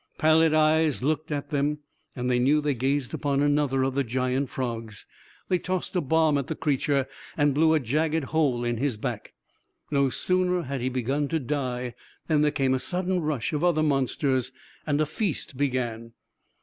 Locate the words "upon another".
3.13-3.83